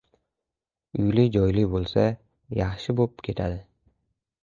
[1.03, 2.07] Uyli-joyli bo‘lsa
[2.65, 3.65] yaxshi bo‘p ketadi.